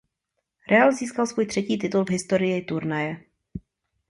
Real 0.69 0.91
získal 0.95 1.27
svůj 1.27 1.45
třetí 1.45 1.79
titul 1.79 2.05
v 2.05 2.09
historii 2.09 2.61
turnaje. 2.61 3.23